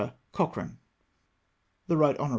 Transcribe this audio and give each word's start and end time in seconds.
Cochrane." 0.31 0.79
The 1.87 1.95
Rt. 1.95 2.17
Hon. 2.19 2.29